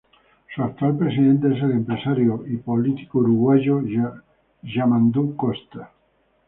Su 0.55 0.63
actual 0.63 0.97
presidente 0.97 1.55
es 1.55 1.61
el 1.61 1.73
empresario 1.73 2.43
y 2.47 2.57
político 2.57 3.19
uruguayo 3.19 3.83
Yamandú 4.63 5.35
Costa. 5.35 5.91